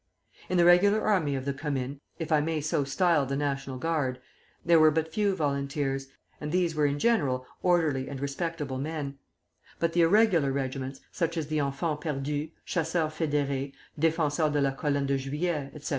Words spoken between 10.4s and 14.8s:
regiments, such as the Enfants Perdus, Chasseurs Fédérés, Défenseurs de la